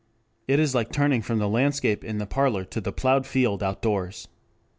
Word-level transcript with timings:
It 0.47 0.59
is 0.59 0.73
like 0.73 0.91
turning 0.91 1.21
from 1.21 1.37
the 1.37 1.47
landscape 1.47 2.03
in 2.03 2.17
the 2.17 2.25
parlor 2.25 2.65
to 2.65 2.81
the 2.81 2.91
ploughed 2.91 3.27
field 3.27 3.61
outdoors. 3.61 4.27